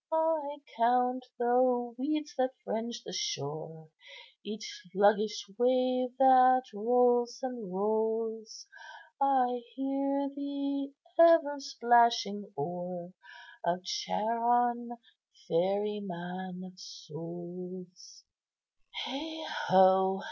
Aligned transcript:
"I 0.11 0.57
count 0.75 1.27
the 1.37 1.93
weeds 1.95 2.33
that 2.35 2.55
fringe 2.65 3.03
the 3.03 3.13
shore, 3.13 3.89
Each 4.43 4.81
sluggish 4.91 5.45
wave 5.59 6.17
that 6.17 6.63
rolls 6.73 7.37
and 7.43 7.71
rolls; 7.71 8.65
I 9.21 9.61
hear 9.75 10.27
the 10.35 10.91
ever 11.19 11.59
splashing 11.59 12.51
oar 12.55 13.13
Of 13.63 13.83
Charon, 13.83 14.97
ferryman 15.47 16.63
of 16.65 16.79
souls. 16.79 18.23
"Heigho!" 19.05 20.19